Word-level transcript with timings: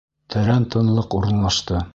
Тәрән 0.35 0.65
тынлыҡ 0.77 1.15
урынлашты. 1.21 1.87